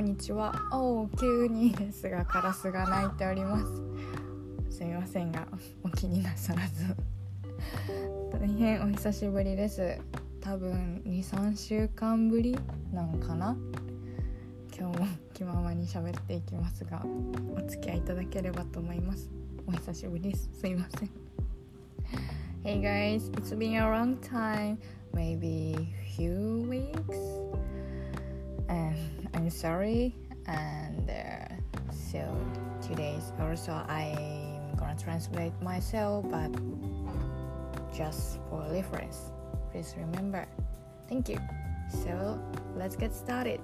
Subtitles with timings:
[0.00, 0.54] こんにちは。
[0.72, 4.74] おお急にですがカラスが鳴いております。
[4.78, 5.46] すみませんが
[5.84, 6.96] お気になさらず。
[8.32, 10.00] 大変お久しぶりです。
[10.40, 12.58] 多分23週間ぶり
[12.94, 13.54] なんかな？
[14.74, 17.04] 今日も気ままに喋っていきますが
[17.54, 19.28] お付き合いいただければと思います。
[19.66, 20.48] お久しぶりです。
[20.58, 21.10] すいません。
[22.64, 24.78] Hey guys, it's been a long time,
[25.12, 25.76] maybe
[26.16, 26.94] few weeks,
[28.66, 28.96] and
[29.34, 30.14] I'm sorry.
[30.46, 31.54] And uh,
[31.90, 32.20] so
[32.82, 36.50] today's also I'm gonna translate myself, but
[37.92, 39.32] just for reference,
[39.72, 40.46] please remember.
[41.08, 41.38] Thank you.
[41.90, 42.38] So
[42.76, 43.60] let's get started.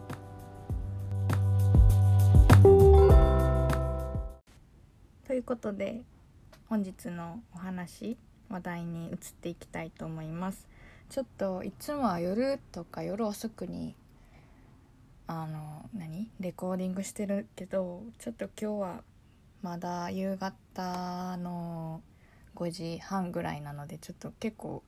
[5.27, 6.02] ということで
[6.69, 8.16] 本日のお話
[8.48, 10.66] 話題に移っていきたいと思います
[11.10, 13.95] ちょっといつもは夜とか夜遅くに
[15.27, 16.30] あの何？
[16.41, 19.02] レコーディングしてるけどちょっと今日は
[19.63, 22.02] まだ夕方の
[22.55, 24.82] 5時半ぐらいなのでちょっと結構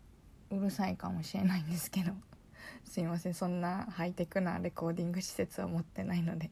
[0.51, 2.13] うるさいかもしれないんですけど
[2.85, 6.51] すいませんそんなハイテクなレコーディング施設は持ってないので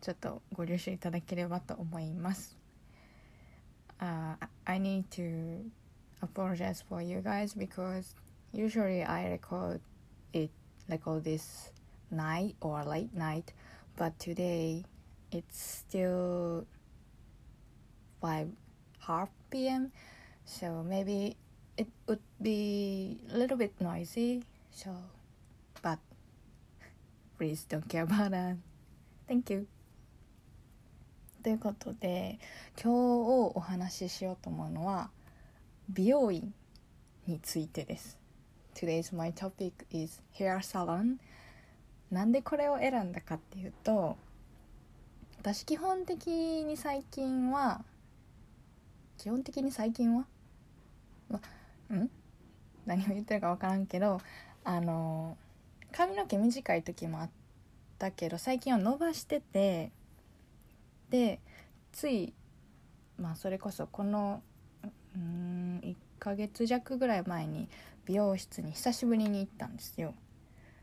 [0.00, 2.58] ちょっとご了承いただければと思います。
[4.00, 5.70] Uh, I need to
[6.22, 8.16] apologize for you guys because
[8.50, 9.80] usually I record
[10.32, 10.50] it
[10.88, 11.70] record this
[12.10, 13.52] night or late night
[13.96, 14.84] but today
[15.32, 16.66] it's still
[18.20, 18.48] 5
[19.00, 19.92] half pm
[20.44, 21.36] so maybe
[21.76, 24.90] it would be a little bit noisy so
[25.82, 25.98] but
[27.38, 28.56] please don't care about that
[29.26, 29.66] thank you
[31.42, 32.38] ということで
[32.76, 35.10] 今日お話ししようと思うのは
[35.88, 36.52] 美容院
[37.26, 38.18] についてです
[38.74, 41.18] Today's my topic is hair salon
[42.10, 44.16] なんでこれを選んだかっていうと
[45.38, 46.26] 私基本的
[46.64, 47.82] に最近は
[49.16, 50.26] 基本的に最近は、
[51.28, 51.40] ま、
[51.94, 52.10] ん？
[52.86, 54.20] 何を言ってるか分からんけど
[54.64, 55.36] あの
[55.92, 57.30] 髪の毛短い時もあっ
[57.98, 59.92] たけど最近は伸ばしてて
[61.10, 61.40] で
[61.92, 62.32] つい
[63.18, 64.42] まあそれこそこの
[65.14, 67.68] うん1ヶ月弱ぐらい前に
[68.06, 70.14] 美容室に久しぶりに行ったんですよ。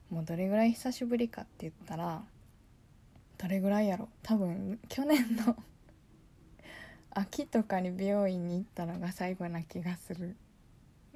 [0.10, 2.24] もうどれぐらい久しぶりかって言ったら
[3.38, 5.56] どれぐらいやろ多分去年の
[7.12, 10.36] 秋とかに美容院に行ったのが最後な気がする。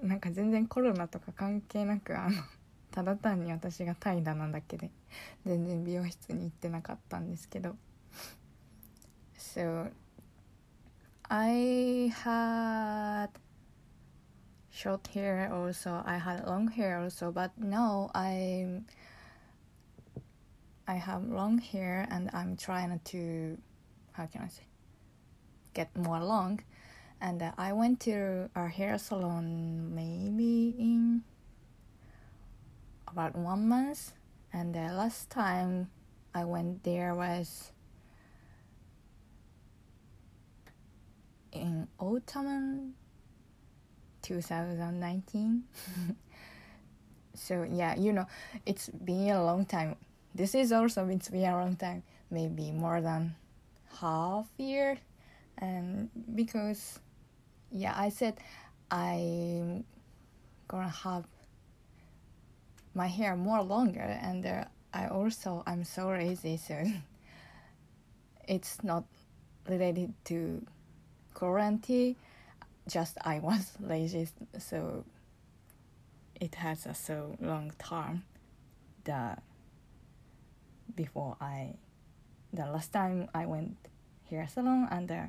[0.01, 2.35] なんか全然コロナとか関係なくあの
[2.89, 4.89] ただ単に私が怠惰なだけで
[5.45, 7.75] 全然美容室に行ってなかったんですけど。
[9.37, 9.91] So
[11.23, 13.29] I had
[14.71, 16.01] short hair also.
[16.05, 18.85] I had long hair also, but now I'm
[20.87, 23.57] I have long hair and I'm trying to
[24.13, 24.63] how can I say
[25.73, 26.61] get more long.
[27.21, 31.23] And uh, I went to a hair salon maybe in
[33.07, 34.13] about one month.
[34.51, 35.91] And the last time
[36.33, 37.71] I went there was
[41.51, 42.95] in autumn
[44.21, 45.63] 2019
[47.33, 48.27] so yeah you know
[48.65, 49.95] it's been a long time.
[50.33, 53.35] This is also it's been a long time maybe more than
[53.99, 54.97] half year.
[55.57, 56.99] And because
[57.71, 58.35] yeah i said
[58.91, 59.83] i'm
[60.67, 61.25] gonna have
[62.93, 66.83] my hair more longer and uh, i also i'm so lazy so
[68.47, 69.05] it's not
[69.69, 70.65] related to
[71.33, 72.15] quarantine
[72.91, 74.27] just i was lazy
[74.59, 75.03] so
[76.39, 78.23] it has a so long term
[79.05, 79.37] the
[80.95, 81.73] before i
[82.53, 83.77] the last time i went
[84.29, 85.27] hair salon and uh,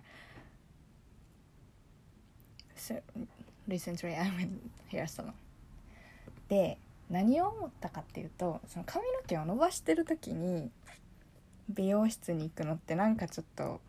[2.74, 3.00] so
[3.68, 4.58] recently i went
[4.90, 5.32] hair salon
[6.48, 6.76] で
[7.08, 10.70] 何を思ったかっていうとその髪の毛を伸ばしてる時に
[11.68, 13.80] 美容室に行くのってなんかちょっと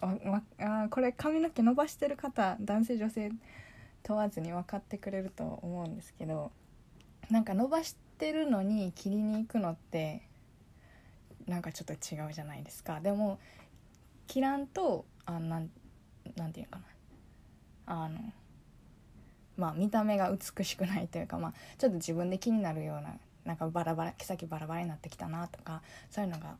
[0.00, 0.42] あ
[0.84, 3.32] あこれ髪の毛伸ばしてる方男性女性
[4.02, 6.52] 問わずに分かってくれると思うんですけど
[7.30, 10.22] なんか伸ばしてるのに切りに行くのって
[11.46, 13.00] なんかちょっと違うじゃないですか。
[13.00, 13.38] でも
[14.26, 15.70] 切らんとあなん
[16.36, 16.84] なんていうかな。
[17.86, 18.18] あの
[19.56, 25.80] まあ見た目が美しくないというかまあちょっと自分で気になるようななんかバラバラ毛先バラバラになってきたなとか
[26.10, 26.56] そういうのが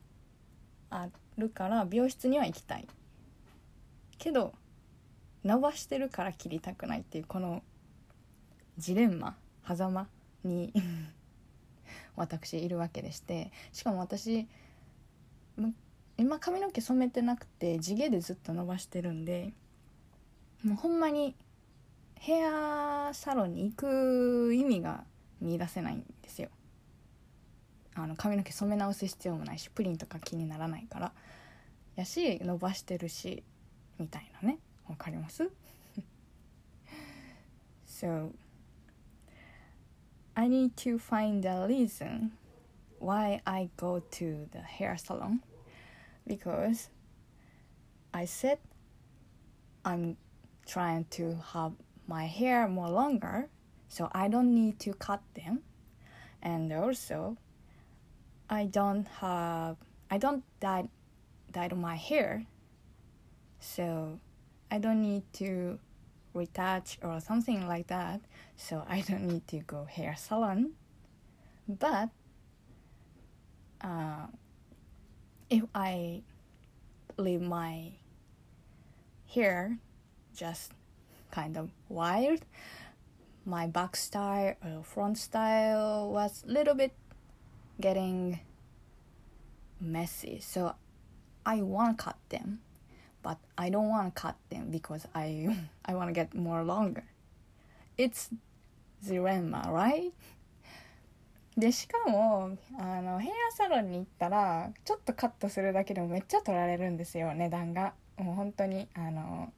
[0.89, 1.07] あ
[1.37, 2.87] るから美容室には行きたい。
[4.19, 4.53] けど
[5.43, 7.63] 伸ばしてるから切りたくないっていうこの
[8.77, 9.35] ジレンマ
[9.65, 10.07] 狭間
[10.43, 10.73] に
[12.15, 14.47] 私いるわけでしてしかも私
[16.17, 19.53] 今髪の毛染めてなくて地毛でずっと伸ばしてるんで
[20.63, 21.35] もうほんまに
[22.15, 25.05] ヘアサロンに行く意味が
[25.39, 26.49] 見出せないんですよ。
[27.95, 31.13] あの髪の毛染め直す必要もないしプリンとか気にならないから。
[31.95, 33.43] やし伸ばしてるし
[33.98, 34.58] みたいなね
[34.88, 35.50] わかります
[37.86, 38.32] So
[40.34, 42.32] I need to find a reason
[42.98, 45.40] why I go to the hair salon
[46.26, 46.90] because
[48.12, 48.58] I said
[49.84, 50.16] I'm
[50.66, 51.72] trying to have
[52.08, 53.48] my hair more longer
[53.88, 55.62] so I don't need to cut them
[56.42, 57.36] and also
[58.50, 59.76] I don't have
[60.10, 60.88] I don't dye
[61.52, 62.44] dye my hair
[63.59, 64.19] so
[64.71, 65.79] I don't need to
[66.33, 68.21] retouch or something like that.
[68.55, 70.71] So I don't need to go hair salon.
[71.67, 72.09] But
[73.81, 74.27] uh,
[75.49, 76.21] if I
[77.17, 77.91] leave my
[79.33, 79.77] hair
[80.35, 80.71] just
[81.31, 82.39] kind of wild
[83.45, 86.93] my back style or front style was a little bit
[87.79, 88.39] getting
[89.79, 90.39] messy.
[90.41, 90.75] So
[91.45, 92.59] i want to cut them
[93.23, 95.47] but i don't want to cut them because i
[95.85, 97.03] i want to get more longer.
[97.97, 98.29] It's
[99.05, 100.11] dilemma right?
[101.57, 107.93] でしかもあのヘアサロンに行ったらちょっとカットするだけでもめっちゃ取られるんですよ値段が。
[108.17, 109.51] もう本当にあの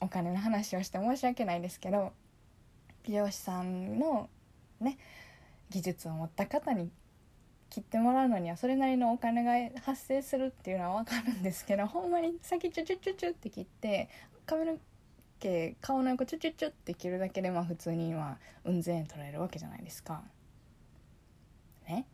[0.00, 2.12] お金の話をして申し訳ないですけど
[3.04, 4.28] 美容師さんの
[4.80, 4.98] ね
[5.70, 6.90] 技術を持った方に
[7.72, 14.10] 切ってもらうのにはそれなりのお金が発生するっていうのは分かるんですけど ほんまに先チュチュチュチュって切って
[14.44, 14.76] 髪の
[15.40, 20.22] 毛顔の横チュチュチュって切るだけでまあ普通に今うん千円取られるわけじゃないですか。
[21.88, 22.04] ね？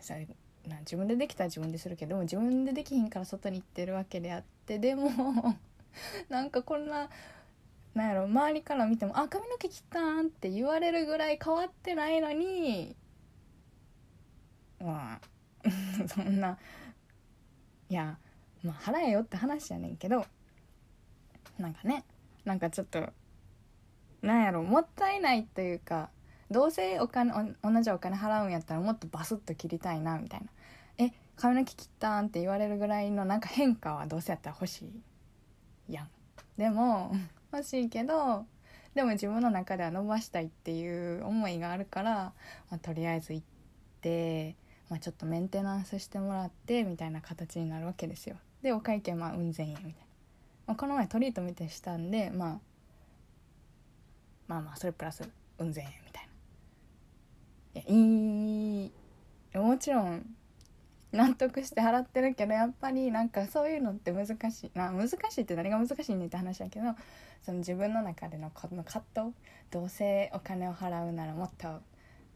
[0.00, 0.26] それ
[0.66, 5.10] な自分でできたら自分でするけども自分でできひんから外に行ってるわけであってでも
[6.28, 7.08] なんかこんな
[7.94, 12.96] なんやろ周りから見ても「あ髪の毛切ったん?」って言われるぐらい変わってないのに
[14.80, 15.20] まあ
[16.08, 16.58] そんな
[17.88, 18.18] いや
[18.62, 20.26] まあ払えよって話やねんけど
[21.58, 22.04] なんかね
[22.44, 23.12] なんかちょっと
[24.22, 26.10] なんやろもったいないというか
[26.50, 27.32] どうせお金
[27.62, 30.46] 同じお金払うんやったらもっとバスッと切りたいなみたいな。
[30.98, 34.84] え髪の毛切ったんって言われるぐらいのなんか変化はどうせやったら欲し
[35.88, 36.10] いやん。
[36.58, 37.14] でも
[37.52, 38.46] 欲しいけど
[38.94, 42.12] でも自分の中では伸ばしたいっていう思いがあるから、
[42.68, 43.46] まあ、とりあえず行っ
[44.00, 44.56] て、
[44.90, 48.36] まあ、ちょっとメンテナンスしてもらってみたいな形になるわけですよ。
[48.60, 49.94] でお会計まあうん千円みたいな、
[50.66, 52.60] まあ、この前トリート見てしたんで、まあ、
[54.48, 55.22] まあまあそれプラス
[55.58, 56.28] うん千円みたい
[57.74, 57.80] な。
[57.80, 58.92] いやいい。
[59.58, 60.26] もちろん
[61.12, 64.70] 納得して払ってるけどやっぱりなんかそういうのって難しい。
[64.74, 66.86] な難しいって何が難しいねって話だけど
[67.42, 69.34] その自分の中でのこの葛藤
[69.70, 71.80] どうせお金を払うならもっと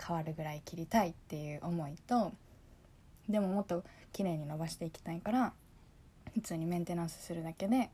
[0.01, 2.33] 変わるぐらい切りたいっていう思いと
[3.29, 5.53] でももっと綺麗に伸ばしていきたいから
[6.35, 7.91] 普通にメンテナンスするだけで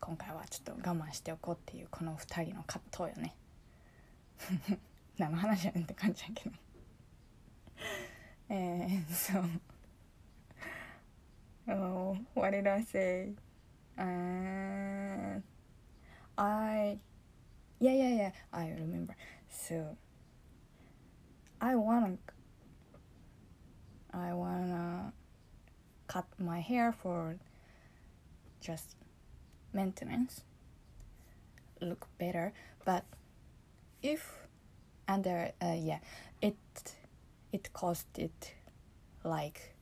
[0.00, 3.34] 今回はちょっと我慢しておこうっていうこの2人の葛藤よね。
[5.18, 6.56] 何の話やねんって感じやけど。
[8.48, 9.42] えー、そう。
[11.68, 13.34] oh what did I say
[13.98, 15.40] uh,
[16.36, 16.98] I
[17.80, 18.32] yeah yeah yeah.
[18.52, 19.14] I remember.
[19.50, 19.96] So
[21.60, 22.16] I wanna
[24.12, 25.12] I wanna
[26.06, 27.36] cut my hair for
[28.60, 28.96] just
[29.72, 30.42] maintenance
[31.80, 32.52] look better
[32.84, 33.04] but
[34.02, 34.46] if
[35.08, 35.98] under uh, yeah
[36.42, 36.56] it
[37.52, 38.30] it costed
[39.24, 39.74] like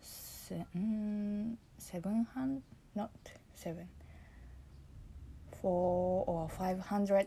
[0.00, 2.62] seven seven hundred
[2.94, 3.10] not
[3.54, 3.88] seven
[5.60, 7.26] four or five hundred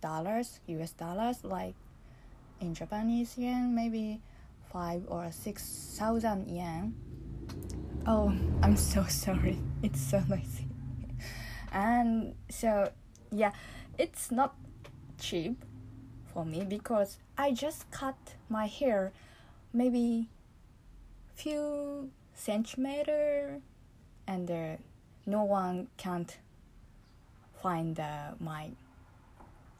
[0.00, 1.74] dollars US dollars like
[2.60, 4.20] in Japanese yen maybe
[4.72, 6.94] five or six thousand yen.
[8.06, 9.58] Oh I'm so sorry.
[9.82, 10.66] It's so noisy.
[11.72, 12.90] And so
[13.30, 13.52] yeah
[13.98, 14.54] it's not
[15.18, 15.64] cheap
[16.32, 18.16] for me because I just cut
[18.48, 19.12] my hair
[19.72, 20.28] maybe
[21.34, 23.60] few centimeter
[24.26, 24.76] and uh,
[25.26, 26.36] no one can't
[27.62, 28.70] find uh, my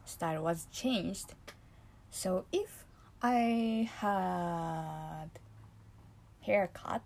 [0.05, 1.33] style was changed
[2.11, 2.85] so if
[3.21, 5.29] I had
[6.41, 7.01] haircut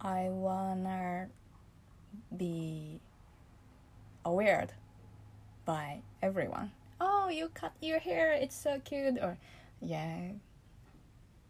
[0.00, 1.28] I wanna
[2.36, 3.00] be
[4.24, 4.66] aware
[5.64, 6.72] by everyone.
[7.00, 9.38] Oh you cut your hair it's so cute or
[9.80, 10.32] yeah.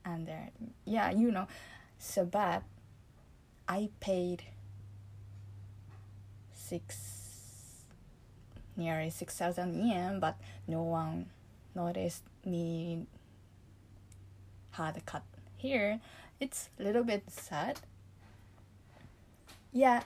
[0.04, 0.32] And uh,
[0.84, 1.46] yeah you know.
[1.98, 2.62] So but
[3.68, 4.42] i paid
[6.52, 7.84] six
[8.76, 10.36] nearly 6000 yen but
[10.66, 11.26] no one
[11.74, 13.06] noticed me.
[14.72, 15.22] Had a cut
[15.56, 16.00] here.
[16.40, 17.80] It's a little bit sad.
[19.72, 20.02] Yeah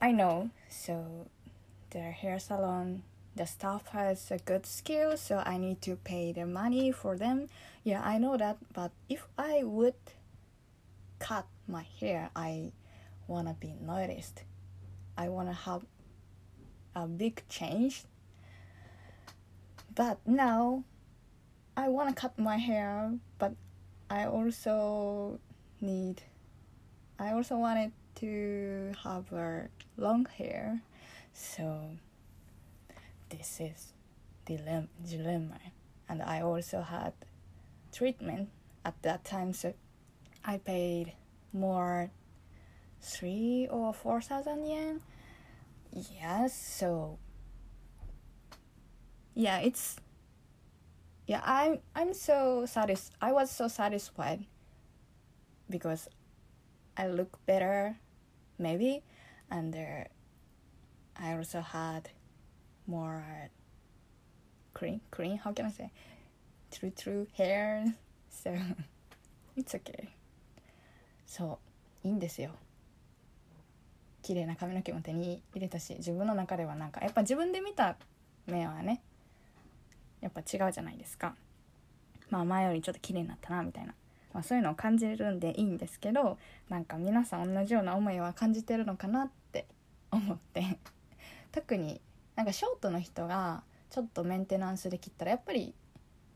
[0.00, 0.50] i know.
[0.68, 1.26] So
[1.90, 3.02] the hair salon
[3.36, 7.48] the staff has a good skill so i need to pay the money for them.
[7.84, 9.94] Yeah i know that but if i would
[11.18, 12.72] cut my hair i
[13.26, 14.42] wanna be noticed.
[15.16, 15.82] I wanna have
[16.94, 18.04] a big change.
[19.94, 20.84] But now
[21.80, 23.52] i wanna cut my hair but
[24.08, 25.38] i also
[25.80, 26.22] need
[27.18, 30.80] i also wanted to have a long hair
[31.32, 31.90] so
[33.30, 33.92] this is
[34.44, 35.58] dilemma, dilemma.
[36.08, 37.12] And I also had
[37.92, 38.50] treatment
[38.84, 39.74] at that time, so
[40.44, 41.12] I paid
[41.52, 42.10] more
[43.00, 45.00] three or four thousand yen.
[45.92, 47.18] Yes, so
[49.34, 49.96] yeah, it's
[51.30, 54.46] yeah, I'm I'm so satis I was so satisfied
[55.70, 56.08] because
[56.96, 57.94] I look better,
[58.58, 59.04] maybe,
[59.48, 60.10] and uh,
[61.14, 62.10] I also had
[62.88, 63.22] more
[64.74, 65.92] clean clean how can I say
[66.72, 67.94] true true hair
[68.28, 68.50] so
[69.56, 70.08] it's okay
[71.26, 71.58] そ
[72.04, 72.50] ういいんですよ
[74.22, 77.96] 綺麗な髪の毛も手に入れたし自分の中ではなんかやっぱ自分で見た
[78.48, 79.00] 目はね
[80.20, 81.34] やっぱ違うじゃないですか。
[82.30, 83.94] まあ前よりちょっと綺麗になったなみたいな、
[84.32, 89.66] まあ、そういうのを感じるんでいいんですけどなんか皆さん同じような思いは感じてるのかなって
[90.10, 90.78] 思って。
[91.52, 92.00] 特に
[92.36, 95.74] なんかショートの人がちょっとメンテナンスで切ったらやっぱり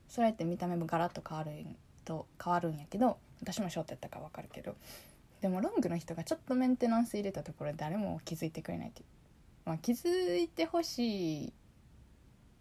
[0.08, 1.52] それって見た目もガラッと変わる
[2.04, 4.76] と変わるんやけど私もショートやったから分かるけど。
[5.40, 9.06] でもロングの人がちょっとメンテナンス入れたところで誰も気づいてくれないっていう。
[9.66, 11.52] まあ気づいてほしい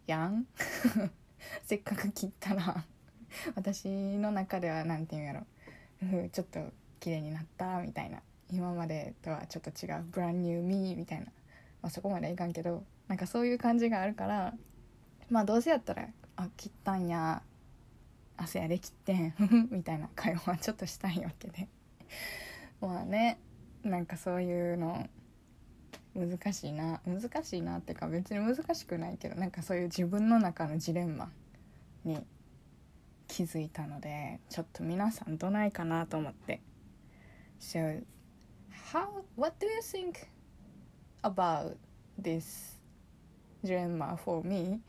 [0.07, 0.45] やん？
[1.63, 2.85] せっかく切ったら。
[3.55, 6.29] 私の中では何て言うんやろ。
[6.29, 6.59] ちょっと
[6.99, 7.79] 綺麗になった？
[7.81, 8.21] みたいな。
[8.51, 10.03] 今までとはちょっと違う。
[10.11, 10.97] ブランニューミー？
[10.97, 11.25] みたいな、
[11.81, 12.83] まあ、そこまではいかんけど。
[13.07, 14.53] なんかそういう感じがあるから。
[15.29, 17.41] まあどうせやったら「あ切ったんや。
[18.37, 19.33] 汗やで切ってん」
[19.71, 20.09] みたいな。
[20.15, 21.67] 会話はちょっとしたいわけで。
[22.81, 23.39] まあね。
[23.83, 25.09] なんかそういうの
[26.15, 31.31] 難しいな難しいなってか別に難しくないけどなんかそういう自分の中のジレンマ
[32.05, 32.19] に
[33.27, 36.61] 気づいたのでちょっと皆さんどないかなと思って
[37.59, 38.03] So
[38.91, 40.27] how what do you think
[41.23, 41.75] about
[42.21, 42.73] this
[43.63, 44.81] dilemma for me.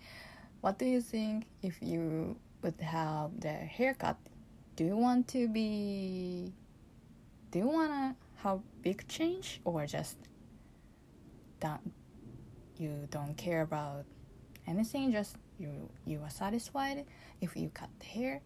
[0.61, 4.17] What do you think if you would have the haircut?
[4.77, 6.53] Do you want to be
[7.51, 10.17] do you want to have big change or just
[11.61, 11.81] that
[12.79, 14.05] you don't care about
[14.67, 17.05] anything just you you are satisfied
[17.41, 18.41] if you cut the hair.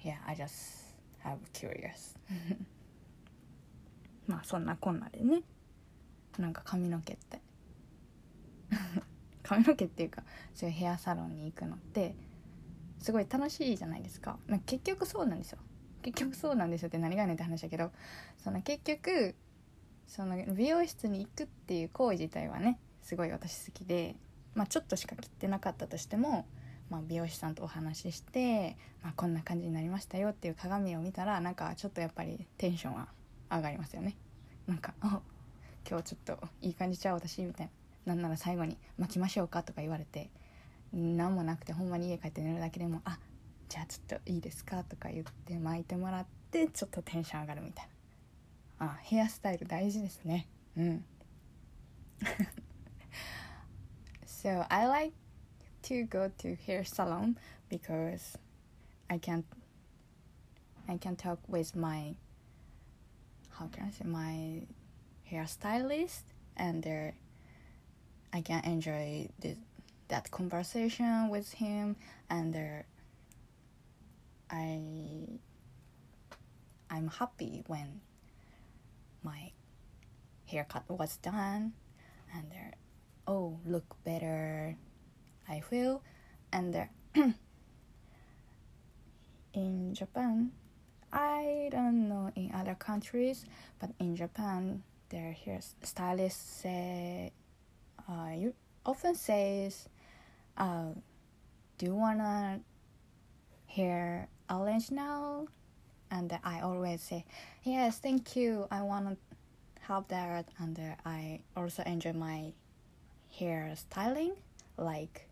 [0.00, 2.16] Yeah i just have curious.
[4.26, 5.42] まあそんなこんなでね。
[6.38, 7.40] なんか髪の毛って。
[9.42, 10.22] 髪の毛っていうか
[10.54, 12.14] そういうヘアサロンに行くのって
[13.00, 14.38] すごい楽しいじゃないですか。
[14.48, 15.58] か結局そうなんですよ。
[16.02, 17.92] 結局そうなんですよって何がねって話だけど
[18.38, 19.34] その結局
[20.08, 24.16] その美容室に行くっていう行為自体はねすごい私好きで、
[24.54, 26.46] まあ、ちょっとしか切ってなかったとしても、
[26.90, 33.08] まあ、美容師さんとお話しして、まあ、こんな感じになりましたよっていう鏡を見たらなんかちょっとやっぱりテンションは
[33.50, 34.16] 上がりますよね
[34.66, 35.20] なんか「あ
[35.88, 37.70] 今日ちょっといい感じちゃう私」みたい
[38.06, 40.30] ななんなら最後に「巻きましょうか」とか言われて
[40.92, 43.18] 何もなくてほんまに家帰って寝るだけでも「あ
[43.68, 47.92] じゃあちょっといいですか?」とか言って巻いてもらってちょっとテンション上がるみたいな
[48.79, 51.05] あヘアスタイル大事ですねうん
[54.25, 55.13] So I like
[55.83, 57.37] to go to hair salon
[57.69, 58.37] because
[59.09, 59.45] I can
[60.87, 62.15] I can talk with my
[63.51, 64.63] how can I say my
[65.31, 66.23] hairstylist
[66.57, 67.13] and their
[68.33, 69.57] I can enjoy this,
[70.09, 71.95] that conversation with him
[72.29, 72.83] and uh,
[74.49, 74.81] I
[76.89, 78.01] I'm happy when
[79.28, 79.52] my
[80.46, 81.72] haircut was done
[82.34, 84.76] and uh, oh look better
[85.48, 86.02] I feel
[86.52, 86.84] and uh,
[89.52, 90.52] in Japan
[91.12, 93.44] I don't know in other countries
[93.78, 97.32] but in Japan their hairstylists say
[98.08, 98.54] uh, you
[98.86, 99.88] often says,
[100.56, 100.96] uh,
[101.76, 102.60] "Do you wanna
[103.66, 105.46] hair orange now?"
[106.10, 107.24] And I always say
[107.64, 108.66] yes thank you.
[108.70, 109.16] I want to
[109.80, 112.52] have that and uh, I also enjoy my
[113.38, 114.34] hair styling
[114.76, 115.28] like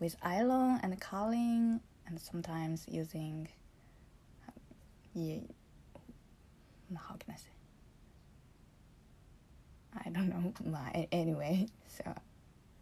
[0.00, 3.48] with iron and curling and sometimes using
[4.48, 4.52] uh,
[5.14, 5.38] yeah
[7.08, 7.50] how can I say?
[10.06, 12.14] I don't know my anyway so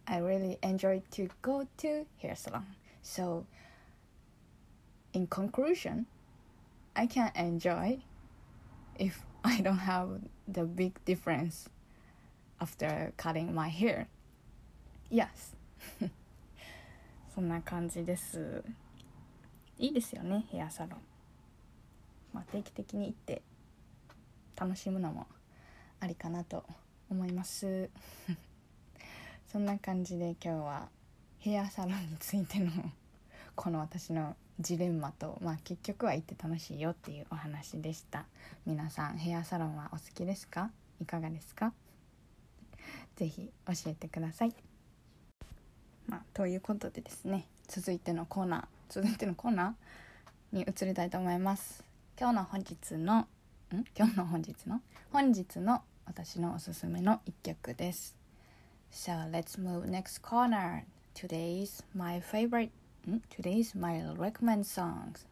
[0.07, 2.67] I really enjoy to go to hair salon.
[3.03, 3.47] So
[5.13, 6.07] in conclusion
[6.95, 7.99] I can enjoy
[8.99, 11.69] if I don't have the big difference
[12.61, 14.09] after cutting my hair.
[15.11, 15.57] Yes.
[17.35, 18.63] そんな感じです。
[19.79, 21.01] いいですよねヘアサロン。
[22.33, 23.43] まあ定期的に行って
[24.55, 25.27] 楽しむのも
[25.99, 26.65] ありかなと
[27.11, 27.89] 思います。
[29.49, 30.89] そんな感じで今日は
[31.39, 32.71] ヘアサロンについての
[33.55, 38.27] この私のジレンマと、まあ、結局は行って楽しいよっていうお話でした。
[38.67, 40.71] 皆さんヘアサロンはお好きですか？
[41.01, 41.73] いかがですか？
[43.17, 44.55] 是非教えてください。
[46.07, 51.83] まあ、ということでですね続いてのコーナー続いてのコーナーに移りたいと思います。
[52.21, 53.27] 今日の本日のん？
[53.97, 54.81] 今日の本日の？
[55.11, 58.17] 本日の私のおすすめの一曲です。
[58.93, 60.83] So let's move next corner.
[61.15, 62.71] Today's my favorite
[63.05, 65.27] Today's my recommend songs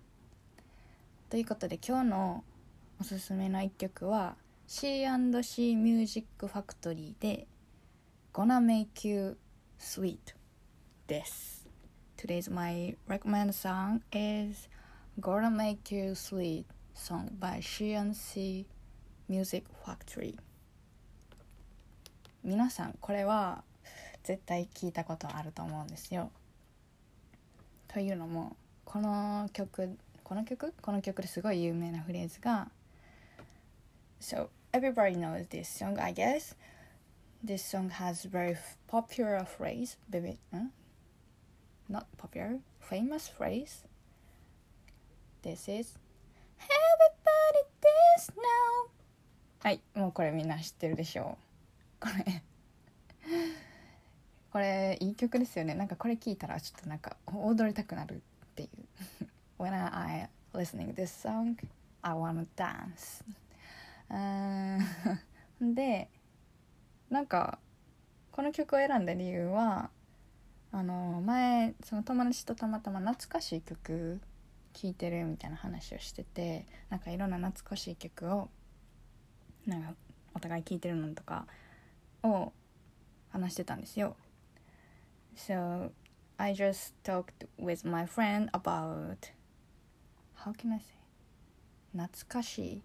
[1.29, 2.45] ということで今日の
[3.01, 4.35] おすすめの一曲は
[4.67, 7.47] C&C Music Factory で
[8.33, 9.37] Gonna Make You
[9.79, 10.19] Sweet
[11.07, 11.69] です
[12.17, 14.69] Today's my recommend song is
[15.21, 18.67] Gonna Make You Sweet song by C&C
[19.29, 20.37] Music Factory
[22.43, 23.63] 皆さんこれは
[24.25, 26.33] 絶対聞いたことあると思うんですよ
[27.93, 32.69] というのもこの曲この曲この曲ですごい有名なフレーズが
[34.21, 36.55] So everybody knows this song I guess
[37.43, 40.39] This song has very popular phrase baby
[41.91, 43.83] not popular, famous phrase.
[45.43, 45.99] This is
[46.61, 48.91] Everybody dance now.
[49.63, 51.37] はい、もうこれみんな知ってるでしょ
[52.01, 52.07] う。
[52.07, 52.43] これ
[54.53, 55.75] これいい曲ですよね。
[55.75, 58.19] なんかこれ聞いたらちょっとなんか踊りたくなるっ
[58.55, 58.69] ていう。
[59.59, 61.57] When I listening this song,
[62.03, 63.25] I wanna dance.
[65.75, 66.09] で、
[67.11, 67.59] なんか
[68.33, 69.91] この曲を選んだ理由は
[70.73, 74.21] あの前その友達とたまたま懐かしい曲
[74.73, 78.49] 聴いてるみたいな話をしててなんかいろんな懐かしい曲を
[79.67, 79.95] なんか
[80.35, 81.47] お互い聴いてるのとか
[82.23, 82.53] を
[83.31, 84.17] 話してたんですよ。
[85.35, 85.93] So
[86.39, 89.31] I just talked with my friend about
[90.35, 91.01] how can I say?
[91.97, 92.83] Natsukashi.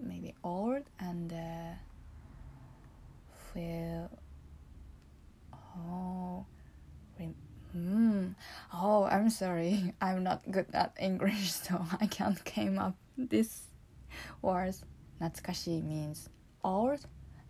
[0.00, 1.74] Maybe old and uh,
[3.52, 4.10] feel
[5.76, 6.44] oh
[7.72, 8.28] hmm.
[8.72, 9.92] oh I'm sorry.
[10.00, 13.66] I'm not good at English so I can't came up this
[14.42, 14.84] words.
[15.20, 16.28] Natsukashi means
[16.62, 17.00] old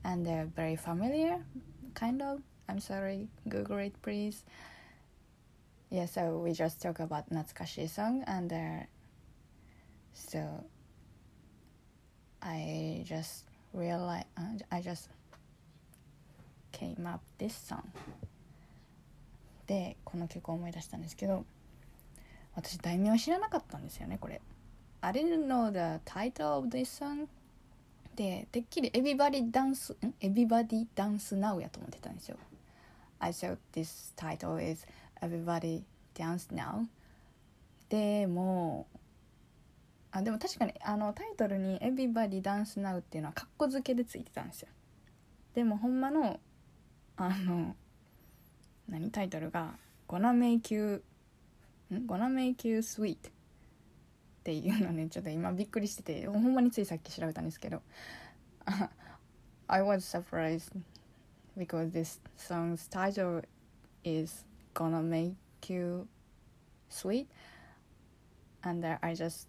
[0.05, 1.45] and uh, very familiar
[1.95, 2.41] kind of.
[2.69, 3.29] I'm sorry.
[3.49, 4.45] Google it, please.
[5.91, 8.87] Yeah, so we just talk about 懐かしい song and uh,
[10.13, 10.65] so
[12.41, 15.09] I just realized, uh, I just
[16.73, 17.83] came up this song.
[19.67, 21.45] でこの曲を思い出したんですけど
[22.55, 24.41] 私題名は知らなかったんですよねこれ
[25.03, 27.29] I didn't know the title of this song
[28.17, 32.37] でてっきり Everybody Dance ん Everybody Dance Now やと思ってたんですよ
[33.21, 34.87] I thought this title is
[35.21, 35.83] Everybody
[36.15, 36.87] Dance Now
[37.89, 38.87] でも
[40.11, 44.69] あでも確かにあのタイトルに Everybody Dance Now っていうのはカッコ付けでついてたんですよ
[45.55, 46.39] でもほんまの
[47.17, 47.75] あの
[48.89, 49.75] 何タイトルが
[50.09, 51.03] 「Gonna Make You」
[51.93, 53.31] ん「Gonna Make You Sweet」っ
[54.45, 57.83] ていうのねちょっと今びっくりしててほんまについさっき調べたんですけど
[59.67, 60.73] I was surprised
[61.59, 63.43] because this song's title
[64.05, 64.45] is
[64.75, 65.35] Gonna Make
[65.69, 66.07] You
[66.89, 67.29] Sweet
[68.63, 69.49] and I just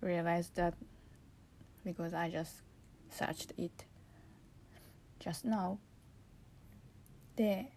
[0.00, 0.74] realized that
[1.84, 2.62] because I just
[3.08, 3.86] searched it
[5.20, 5.78] just now
[7.36, 7.70] で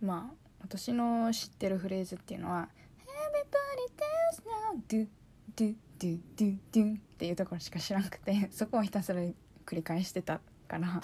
[0.00, 2.68] まあ私の知ってるフレーズっていうのは
[3.04, 5.08] 「Everybody dance now do
[5.54, 11.02] do do do do」っていうところしか知らなくてそこをひたすら繰り返してたから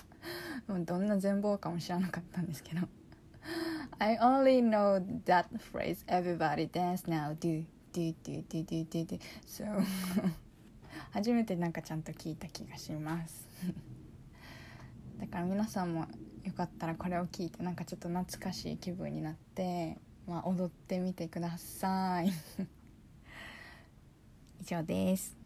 [0.69, 2.89] どんな全貌かも知らなかったんですけど。
[3.99, 7.37] I only know that phrase everybody dance now.
[7.39, 9.65] Do デデデデデデ So
[11.13, 13.47] 初めてなんかちゃんと聞いた気がします。
[15.21, 16.07] だから皆さんも
[16.43, 22.33] よかったらこれを聞いてなんかちょっと懐かしい気分になって、まあ、踊ってみてください。
[24.61, 25.42] 以上です。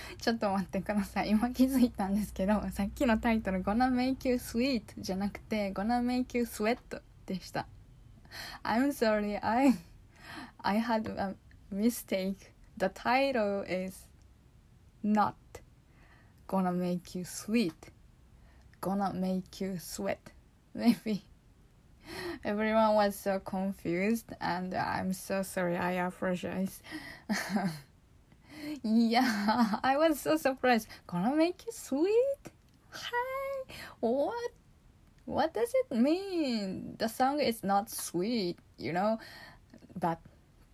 [0.19, 7.67] ちょっと待ってください今気づいたんですけどさっきのタイトル「Gonna make you sweet」じゃなくて「Gonna make you sweat」でした
[8.63, 9.73] I'm sorry I
[10.59, 11.35] I had a
[11.71, 14.07] mistake the title is
[15.03, 15.35] not
[16.47, 17.73] gonna make you sweet
[18.81, 20.17] gonna make you sweat
[20.73, 21.23] maybe
[22.43, 26.81] everyone was so confused and i'm so sorry i apologize
[28.82, 32.42] yeah i was so surprised gonna make you sweet
[32.90, 34.50] hi what
[35.24, 39.18] what does it mean the song is not sweet you know
[39.98, 40.20] but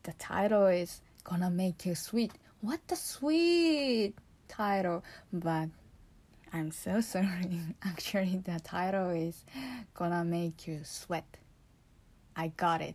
[0.05, 4.15] the title is gonna make you sweet what the sweet
[4.49, 5.03] title
[5.33, 5.69] but
[6.55, 7.61] I'm so sorry.
[7.83, 9.45] Actually, the title is
[9.93, 11.27] Gonna Make You Sweat.
[12.37, 12.95] I got it.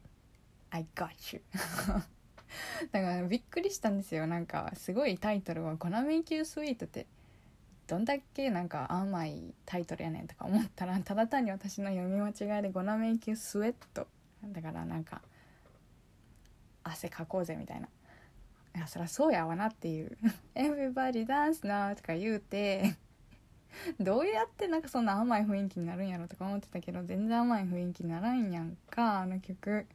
[0.71, 1.39] I got you.
[2.91, 4.27] だからびっくりしたんですよ。
[4.27, 7.05] なんかすごいタイトルは Gonna Make You Sweet って
[7.88, 13.73] どんだけなんか甘いタイトルやねんとか思ったらただ単に私の読み間違いで Gonna Make You Sweat
[14.43, 15.21] だからなんか
[16.83, 17.89] 汗かこうぜみたいな。
[18.75, 20.15] いやそりゃそうやわなっていう
[20.53, 22.95] 「Everybody dance now」とか言うて
[23.99, 29.85] どうやってなんかそんな甘い雰囲気になるんやろとか思ってたけど全然甘い雰囲気にならんやんかあの曲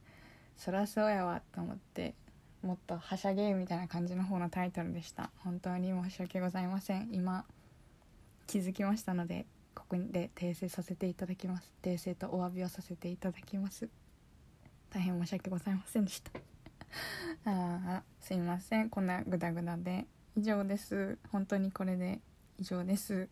[0.56, 2.14] そらそうやわと思って
[2.64, 5.30] もっとはしゃげみたいな感じの方のタイトルでした。
[5.44, 7.10] 本当に申し訳ございません。
[7.12, 7.44] 今
[8.46, 11.74] 気づきましたのでここで訂正させていただきます。
[11.82, 13.90] 訂正とお詫びをさせていただきます。
[14.88, 16.30] 大変申し訳ございませんでした。
[17.44, 18.88] あすいません。
[18.88, 20.06] こんなグダグダで。
[20.34, 21.18] 以上です。
[21.30, 22.22] 本当にこれで
[22.58, 23.28] 以上です。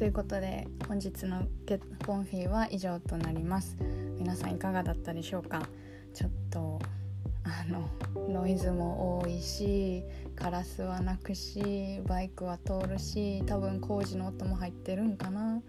[0.00, 3.76] ということで本日のゲコンフィーは以上となります。
[4.18, 5.68] 皆さんいかがだったでしょうか？
[6.14, 6.78] ちょっと
[7.44, 7.86] あの
[8.26, 10.02] ノイズも多いし
[10.34, 15.60] カラスは鳴くしバイクは通るし多分工事の音も入ってるんかな？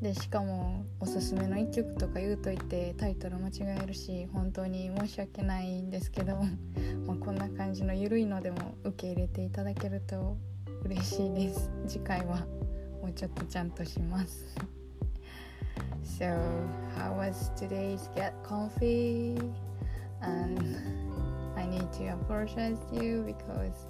[0.00, 6.38] でしかもおすすめの1曲とか言うといてタイトル間違えるし本当に申し訳ないんですけど
[7.06, 10.38] まあこんな感じの緩いのでも受け入れていただけると
[10.82, 11.70] 嬉しいです。
[11.86, 12.65] 次回は。
[13.05, 14.55] もうちょっとちゃんとします
[16.03, 16.37] So
[16.95, 19.35] how was today's get comfy
[20.21, 20.77] and
[21.55, 23.87] I need to apologize to you because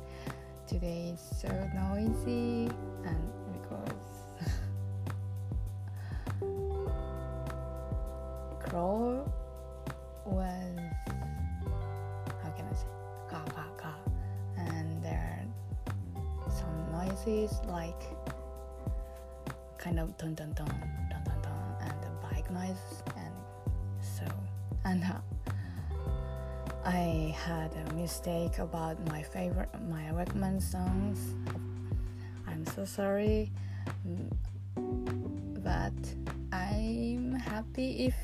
[0.67, 2.69] today is so noisy
[3.05, 3.44] and
[28.66, 31.38] about my favorite my recommend songs.
[32.50, 33.52] I'm so sorry,
[34.02, 34.26] mm,
[35.62, 35.94] but
[36.50, 38.18] I'm happy if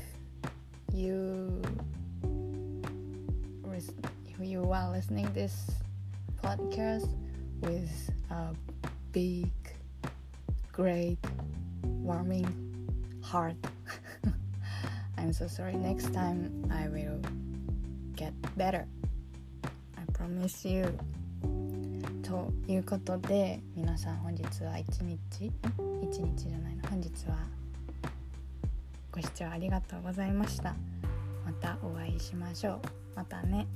[0.91, 1.61] you
[4.27, 5.71] if you are listening this
[6.43, 7.07] podcast
[7.61, 8.51] with a
[9.11, 9.47] big
[10.73, 11.23] great
[11.83, 12.47] warming
[13.23, 13.55] heart.
[15.17, 15.75] I'm so sorry.
[15.75, 17.21] Next time I will
[18.15, 18.85] get better.
[20.23, 20.85] Promise you.
[22.21, 25.51] ということで皆さん本日は一日？
[26.01, 27.35] 一日じゃないの本日は
[29.11, 30.75] ご視聴ありがとうございました。
[31.45, 32.81] またお会いしましょう。
[33.17, 33.67] またね。